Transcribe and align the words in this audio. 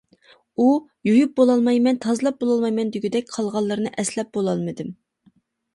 ئۇ: 0.63 0.69
«يۇيۇپ 1.09 1.35
بولالايمەن، 1.41 2.01
تازىلاپ 2.07 2.41
بولالايمەن» 2.45 2.93
دېگۈدەك، 2.97 3.31
قالغانلىرىنى 3.37 3.95
ئەسلەپ 3.99 4.35
بولالمىدىم. 4.39 4.93